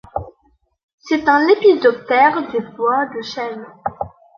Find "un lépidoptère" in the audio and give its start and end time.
1.27-2.47